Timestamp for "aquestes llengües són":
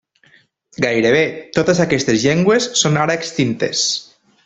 1.85-3.01